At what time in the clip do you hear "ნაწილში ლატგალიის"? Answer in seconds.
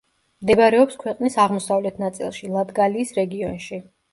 2.05-3.17